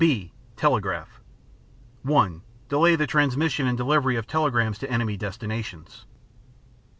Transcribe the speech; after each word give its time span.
(b) 0.01 0.31
Telegraph 0.57 1.21
(1) 2.01 2.41
Delay 2.69 2.95
the 2.95 3.05
transmission 3.05 3.67
and 3.67 3.77
delivery 3.77 4.15
of 4.15 4.25
telegrams 4.25 4.79
to 4.79 4.89
enemy 4.89 5.15
destinations. 5.15 6.05